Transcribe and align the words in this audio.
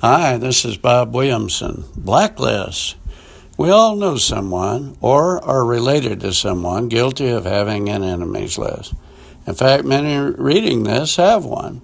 Hi, 0.00 0.36
this 0.36 0.64
is 0.64 0.76
Bob 0.76 1.12
Williamson. 1.12 1.82
Blacklist. 1.96 2.94
We 3.56 3.70
all 3.70 3.96
know 3.96 4.16
someone 4.16 4.96
or 5.00 5.44
are 5.44 5.64
related 5.64 6.20
to 6.20 6.32
someone 6.32 6.86
guilty 6.86 7.30
of 7.30 7.44
having 7.44 7.88
an 7.88 8.04
enemies 8.04 8.56
list. 8.58 8.94
In 9.44 9.54
fact, 9.54 9.84
many 9.84 10.16
reading 10.38 10.84
this 10.84 11.16
have 11.16 11.44
one. 11.44 11.82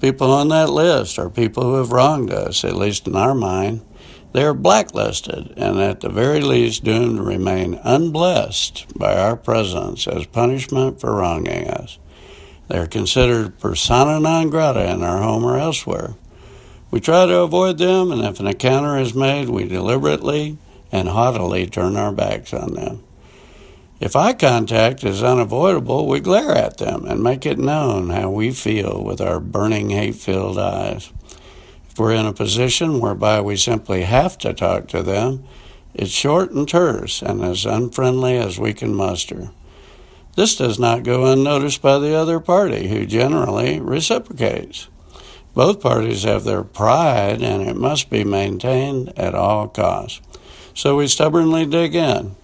People 0.00 0.30
on 0.30 0.46
that 0.50 0.70
list 0.70 1.18
are 1.18 1.28
people 1.28 1.64
who 1.64 1.74
have 1.74 1.90
wronged 1.90 2.30
us, 2.30 2.62
at 2.62 2.76
least 2.76 3.08
in 3.08 3.16
our 3.16 3.34
mind. 3.34 3.80
They 4.30 4.44
are 4.44 4.54
blacklisted 4.54 5.52
and 5.56 5.80
at 5.80 6.02
the 6.02 6.08
very 6.08 6.42
least 6.42 6.84
doomed 6.84 7.16
to 7.16 7.24
remain 7.24 7.80
unblessed 7.82 8.96
by 8.96 9.16
our 9.18 9.34
presence 9.34 10.06
as 10.06 10.24
punishment 10.26 11.00
for 11.00 11.16
wronging 11.16 11.66
us. 11.66 11.98
They 12.68 12.78
are 12.78 12.86
considered 12.86 13.58
persona 13.58 14.20
non 14.20 14.50
grata 14.50 14.88
in 14.88 15.02
our 15.02 15.20
home 15.20 15.44
or 15.44 15.58
elsewhere. 15.58 16.14
We 16.90 17.00
try 17.00 17.26
to 17.26 17.38
avoid 17.40 17.78
them, 17.78 18.10
and 18.10 18.22
if 18.22 18.40
an 18.40 18.48
encounter 18.48 18.98
is 18.98 19.14
made, 19.14 19.48
we 19.48 19.68
deliberately 19.68 20.58
and 20.90 21.08
haughtily 21.08 21.66
turn 21.66 21.96
our 21.96 22.12
backs 22.12 22.52
on 22.52 22.74
them. 22.74 23.02
If 24.00 24.16
eye 24.16 24.32
contact 24.32 25.04
is 25.04 25.22
unavoidable, 25.22 26.08
we 26.08 26.20
glare 26.20 26.52
at 26.52 26.78
them 26.78 27.04
and 27.04 27.22
make 27.22 27.44
it 27.46 27.58
known 27.58 28.10
how 28.10 28.30
we 28.30 28.50
feel 28.50 29.04
with 29.04 29.20
our 29.20 29.38
burning, 29.38 29.90
hate 29.90 30.16
filled 30.16 30.58
eyes. 30.58 31.12
If 31.88 31.98
we're 31.98 32.14
in 32.14 32.26
a 32.26 32.32
position 32.32 32.98
whereby 32.98 33.40
we 33.40 33.56
simply 33.56 34.02
have 34.02 34.38
to 34.38 34.54
talk 34.54 34.88
to 34.88 35.02
them, 35.02 35.44
it's 35.94 36.10
short 36.10 36.50
and 36.50 36.68
terse 36.68 37.20
and 37.20 37.42
as 37.42 37.66
unfriendly 37.66 38.36
as 38.36 38.58
we 38.58 38.72
can 38.72 38.94
muster. 38.94 39.50
This 40.34 40.56
does 40.56 40.78
not 40.78 41.02
go 41.02 41.30
unnoticed 41.30 41.82
by 41.82 41.98
the 41.98 42.14
other 42.14 42.40
party, 42.40 42.88
who 42.88 43.04
generally 43.04 43.80
reciprocates. 43.80 44.88
Both 45.60 45.82
parties 45.82 46.22
have 46.22 46.44
their 46.44 46.64
pride, 46.64 47.42
and 47.42 47.62
it 47.62 47.76
must 47.76 48.08
be 48.08 48.24
maintained 48.24 49.12
at 49.18 49.34
all 49.34 49.68
costs. 49.68 50.22
So 50.72 50.96
we 50.96 51.06
stubbornly 51.06 51.66
dig 51.66 51.94
in. 51.94 52.34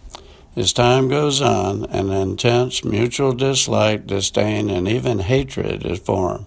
As 0.55 0.75
time 0.75 1.08
goes 1.08 1.41
on, 1.41 1.86
an 1.86 2.11
intense 2.11 2.84
mutual 2.84 3.33
dislike, 3.33 4.06
disdain, 4.06 4.69
and 4.69 4.86
even 4.86 5.20
hatred 5.20 5.86
is 5.86 5.98
formed. 5.98 6.45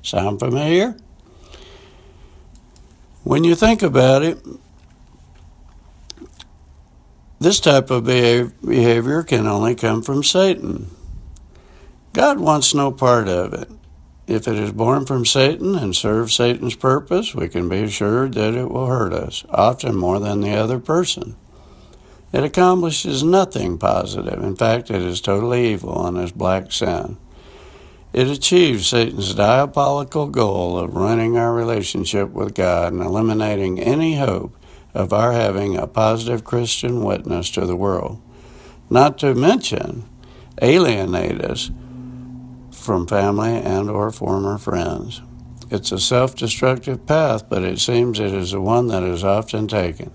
Sound 0.00 0.40
familiar? 0.40 0.96
When 3.22 3.44
you 3.44 3.54
think 3.54 3.82
about 3.82 4.22
it, 4.22 4.38
this 7.40 7.60
type 7.60 7.90
of 7.90 8.04
behavior 8.04 9.22
can 9.22 9.46
only 9.46 9.74
come 9.74 10.00
from 10.00 10.24
Satan. 10.24 10.86
God 12.14 12.40
wants 12.40 12.72
no 12.72 12.90
part 12.90 13.28
of 13.28 13.52
it. 13.52 13.70
If 14.30 14.46
it 14.46 14.54
is 14.54 14.70
born 14.70 15.06
from 15.06 15.26
Satan 15.26 15.74
and 15.74 15.94
serves 15.94 16.34
Satan's 16.34 16.76
purpose, 16.76 17.34
we 17.34 17.48
can 17.48 17.68
be 17.68 17.82
assured 17.82 18.34
that 18.34 18.54
it 18.54 18.70
will 18.70 18.86
hurt 18.86 19.12
us, 19.12 19.44
often 19.50 19.96
more 19.96 20.20
than 20.20 20.40
the 20.40 20.54
other 20.54 20.78
person. 20.78 21.34
It 22.32 22.44
accomplishes 22.44 23.24
nothing 23.24 23.76
positive. 23.76 24.40
In 24.40 24.54
fact, 24.54 24.88
it 24.88 25.02
is 25.02 25.20
totally 25.20 25.72
evil 25.72 26.06
and 26.06 26.16
is 26.16 26.30
black 26.30 26.70
sin. 26.70 27.16
It 28.12 28.28
achieves 28.28 28.86
Satan's 28.86 29.34
diabolical 29.34 30.28
goal 30.28 30.78
of 30.78 30.94
ruining 30.94 31.36
our 31.36 31.52
relationship 31.52 32.30
with 32.30 32.54
God 32.54 32.92
and 32.92 33.02
eliminating 33.02 33.80
any 33.80 34.14
hope 34.14 34.56
of 34.94 35.12
our 35.12 35.32
having 35.32 35.76
a 35.76 35.88
positive 35.88 36.44
Christian 36.44 37.02
witness 37.02 37.50
to 37.50 37.66
the 37.66 37.74
world. 37.74 38.22
Not 38.88 39.18
to 39.18 39.34
mention, 39.34 40.04
alienate 40.62 41.40
us 41.40 41.72
from 42.80 43.06
family 43.06 43.52
and 43.52 43.88
or 43.88 44.10
former 44.10 44.58
friends. 44.58 45.20
It's 45.70 45.92
a 45.92 45.98
self-destructive 45.98 47.06
path, 47.06 47.48
but 47.48 47.62
it 47.62 47.78
seems 47.78 48.18
it 48.18 48.34
is 48.34 48.50
the 48.50 48.60
one 48.60 48.88
that 48.88 49.04
is 49.04 49.22
often 49.22 49.68
taken. 49.68 50.10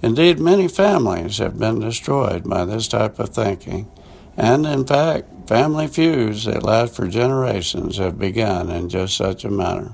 Indeed, 0.00 0.38
many 0.38 0.68
families 0.68 1.38
have 1.38 1.58
been 1.58 1.80
destroyed 1.80 2.48
by 2.48 2.64
this 2.64 2.88
type 2.88 3.18
of 3.18 3.30
thinking, 3.30 3.90
and 4.36 4.64
in 4.64 4.86
fact, 4.86 5.48
family 5.48 5.88
feuds 5.88 6.44
that 6.44 6.62
last 6.62 6.94
for 6.94 7.08
generations 7.08 7.98
have 7.98 8.18
begun 8.18 8.70
in 8.70 8.88
just 8.88 9.16
such 9.16 9.44
a 9.44 9.50
manner. 9.50 9.92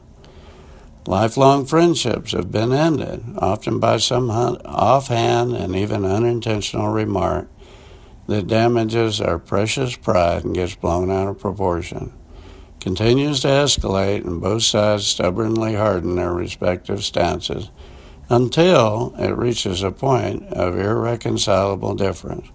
Lifelong 1.06 1.66
friendships 1.66 2.32
have 2.32 2.53
been 2.53 2.72
ended, 2.72 3.25
often 3.38 3.78
by 3.78 3.97
some 3.97 4.31
offhand 4.31 5.54
and 5.54 5.75
even 5.75 6.04
unintentional 6.04 6.88
remark 6.88 7.48
that 8.27 8.47
damages 8.47 9.21
our 9.21 9.39
precious 9.39 9.97
pride 9.97 10.45
and 10.45 10.55
gets 10.55 10.75
blown 10.75 11.11
out 11.11 11.29
of 11.29 11.39
proportion. 11.39 12.12
Continues 12.81 13.41
to 13.41 13.49
escalate, 13.49 14.25
and 14.25 14.41
both 14.41 14.62
sides 14.62 15.07
stubbornly 15.07 15.75
harden 15.75 16.17
their 16.17 16.33
respective 16.33 17.03
stances 17.03 17.71
until 18.29 19.15
it 19.19 19.37
reaches 19.37 19.83
a 19.83 19.91
point 19.91 20.43
of 20.53 20.79
irreconcilable 20.79 21.95
difference. 21.95 22.47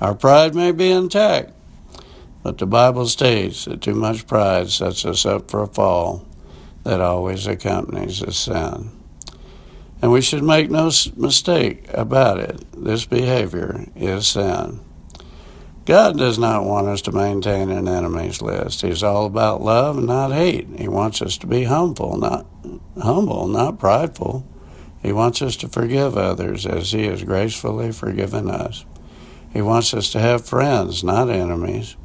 Our 0.00 0.14
pride 0.14 0.54
may 0.54 0.72
be 0.72 0.90
intact, 0.90 1.52
but 2.42 2.58
the 2.58 2.66
Bible 2.66 3.06
states 3.06 3.64
that 3.64 3.80
too 3.80 3.94
much 3.94 4.26
pride 4.26 4.70
sets 4.70 5.04
us 5.04 5.26
up 5.26 5.50
for 5.50 5.62
a 5.62 5.66
fall 5.66 6.26
that 6.84 7.00
always 7.00 7.46
accompanies 7.46 8.22
a 8.22 8.32
sin. 8.32 8.90
And 10.00 10.12
we 10.12 10.22
should 10.22 10.44
make 10.44 10.70
no 10.70 10.90
mistake 11.16 11.86
about 11.92 12.38
it. 12.38 12.64
This 12.72 13.04
behavior 13.04 13.86
is 13.96 14.28
sin. 14.28 14.80
God 15.88 16.18
does 16.18 16.38
not 16.38 16.66
want 16.66 16.86
us 16.86 17.00
to 17.00 17.12
maintain 17.12 17.70
an 17.70 17.88
enemies 17.88 18.42
list. 18.42 18.82
He's 18.82 19.02
all 19.02 19.24
about 19.24 19.62
love 19.62 19.96
not 19.96 20.32
hate. 20.32 20.68
He 20.78 20.86
wants 20.86 21.22
us 21.22 21.38
to 21.38 21.46
be 21.46 21.64
humble, 21.64 22.18
not 22.18 22.44
humble, 23.00 23.48
not 23.48 23.78
prideful. 23.78 24.46
He 25.00 25.12
wants 25.12 25.40
us 25.40 25.56
to 25.56 25.68
forgive 25.68 26.14
others 26.14 26.66
as 26.66 26.92
he 26.92 27.06
has 27.06 27.24
gracefully 27.24 27.90
forgiven 27.90 28.50
us. 28.50 28.84
He 29.50 29.62
wants 29.62 29.94
us 29.94 30.12
to 30.12 30.20
have 30.20 30.44
friends, 30.44 31.02
not 31.02 31.30
enemies. 31.30 31.96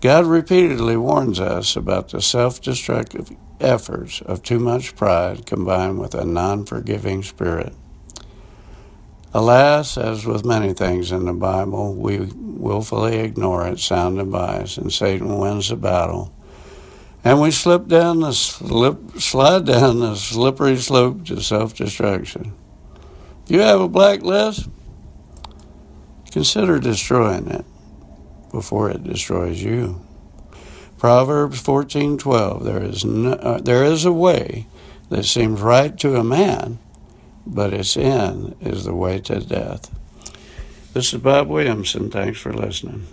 God 0.00 0.24
repeatedly 0.24 0.96
warns 0.96 1.38
us 1.38 1.76
about 1.76 2.08
the 2.08 2.22
self 2.22 2.58
destructive 2.58 3.36
efforts 3.60 4.22
of 4.22 4.42
too 4.42 4.58
much 4.58 4.96
pride 4.96 5.44
combined 5.44 5.98
with 5.98 6.14
a 6.14 6.24
non 6.24 6.64
forgiving 6.64 7.22
spirit. 7.22 7.74
Alas, 9.34 9.98
as 9.98 10.24
with 10.24 10.46
many 10.46 10.72
things 10.72 11.12
in 11.12 11.26
the 11.26 11.34
Bible, 11.34 11.94
we 11.94 12.30
willfully 12.58 13.18
ignore 13.18 13.66
its 13.66 13.84
sound 13.84 14.20
advice, 14.20 14.76
and 14.76 14.92
Satan 14.92 15.38
wins 15.38 15.68
the 15.68 15.76
battle. 15.76 16.32
And 17.24 17.40
we 17.40 17.50
slip 17.50 17.88
down 17.88 18.20
the 18.20 18.32
slip, 18.32 19.18
slide 19.18 19.66
down 19.66 20.00
the 20.00 20.14
slippery 20.14 20.76
slope 20.76 21.24
to 21.26 21.40
self 21.40 21.74
destruction. 21.74 22.52
If 23.44 23.50
you 23.50 23.60
have 23.60 23.80
a 23.80 23.88
blacklist, 23.88 24.68
consider 26.30 26.78
destroying 26.78 27.48
it 27.48 27.64
before 28.52 28.90
it 28.90 29.04
destroys 29.04 29.62
you. 29.62 30.00
Proverbs 30.98 31.62
14:12 31.62 32.64
there 32.64 32.82
is 32.82 33.04
no, 33.04 33.32
uh, 33.32 33.58
there 33.58 33.84
is 33.84 34.04
a 34.04 34.12
way 34.12 34.66
that 35.08 35.24
seems 35.24 35.60
right 35.60 35.96
to 35.98 36.16
a 36.16 36.24
man 36.24 36.78
but 37.48 37.72
its 37.72 37.96
end 37.96 38.54
is 38.60 38.84
the 38.84 38.94
way 38.94 39.18
to 39.20 39.40
death. 39.40 39.90
This 40.98 41.14
is 41.14 41.20
Bob 41.20 41.46
Williamson. 41.46 42.10
Thanks 42.10 42.40
for 42.40 42.52
listening. 42.52 43.06